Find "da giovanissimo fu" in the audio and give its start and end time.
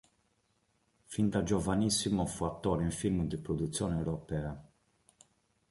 1.29-2.43